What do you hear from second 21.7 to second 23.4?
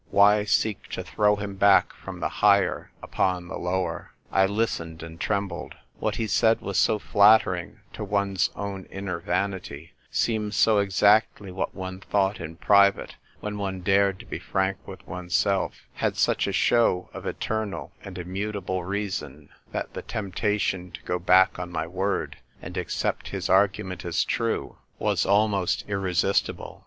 my word and accept